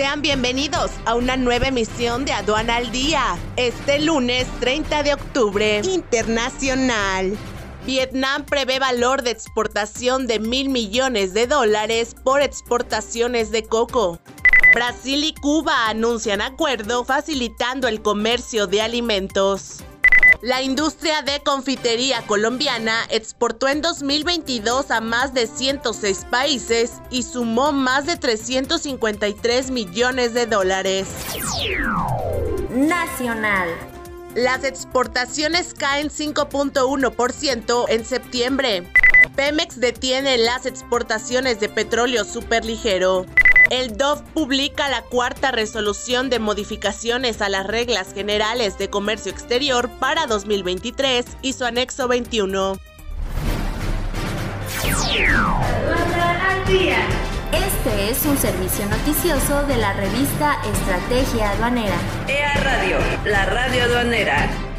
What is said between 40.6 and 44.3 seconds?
exportaciones de petróleo superligero. El DOF